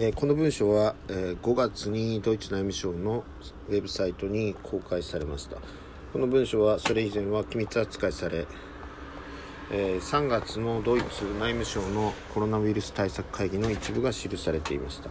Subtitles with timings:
[0.00, 3.24] えー、この文書は、えー、5月にドイツ内務省の
[3.68, 5.56] ウェブサイトに公開されました。
[6.12, 8.46] この文書はそれ以前は機密扱いされ、
[9.72, 15.10] えー、3月のドイツ内務省のコロナウイルス対策会議の一部が記されていました、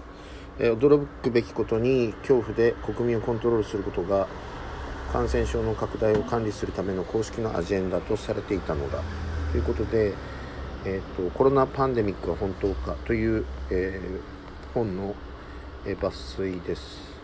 [0.58, 4.30] え驚くべきことに恐怖で国民をコントロールすることが
[5.12, 9.04] 感染症の拡大を管理するための公式のアジェンダとされていたのだ。
[9.52, 10.14] ということで、
[10.86, 14.37] えーと、コロナパンデミックは本当かという、えー、
[14.78, 15.16] 本の、
[15.86, 17.18] 抜粋です。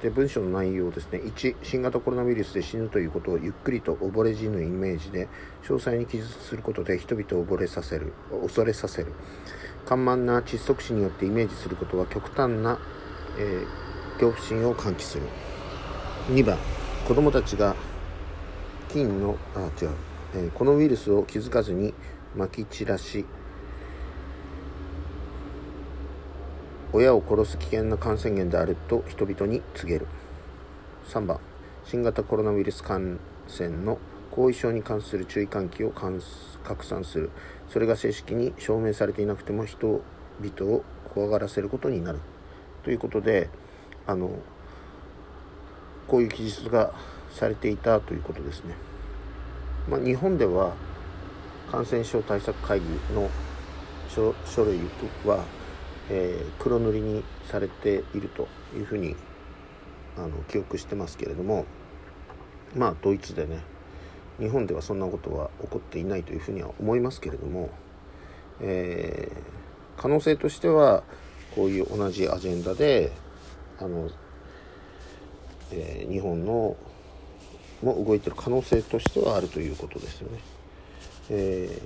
[0.00, 1.18] で文章の内容ですね。
[1.18, 5.28] 1新型コロナウイルスで死ぬということをゆっくりと溺れ死ぬイメージで
[5.64, 8.12] 詳細に記述することで人々を溺れさせる
[8.42, 9.12] 恐れさせる。
[9.86, 12.78] 緩慢な窒息死によってイメージすることは極端な、
[13.38, 15.24] えー、恐怖心を喚起する。
[16.28, 16.58] 2番
[17.08, 17.74] 子供たちが
[18.88, 19.90] 菌のあ違う、
[20.34, 21.92] えー、このウイルスを気づかずに
[22.36, 23.24] まき散らし
[26.92, 30.06] 親を殺す危険な感染源であると人々に告げる。
[31.08, 31.40] 3番
[31.84, 33.18] 新型コロナウイルス感
[33.48, 33.98] 染の
[34.30, 37.30] 後遺症に関する注意喚起を拡散する。
[37.68, 40.84] それが正式に証明されていなくても人々を
[41.14, 42.20] 怖がらせることになる。
[42.84, 43.48] ということで
[44.06, 44.30] あの
[46.06, 46.92] こういう記述が
[47.30, 48.74] されていたということですね。
[49.88, 50.74] まあ、日本では
[51.70, 53.30] 感染症対策会議の
[54.08, 54.34] 書
[54.64, 54.78] 類
[55.24, 55.44] は、
[56.10, 59.16] えー、黒塗りにされているというふうに
[60.16, 61.64] あの記憶してますけれども
[62.76, 63.60] まあドイツでね
[64.38, 67.70] 日本ではそんなことは起こっていないというふうには思いますけれども、
[68.60, 71.04] えー、可能性としては
[71.54, 73.12] こういう同じアジェンダで
[73.78, 74.10] あの
[75.72, 76.76] えー、日本の
[77.82, 80.38] も動いてる可能性としてはあるということですよね。
[81.30, 81.82] え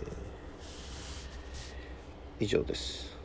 [2.41, 3.16] ー、以上です。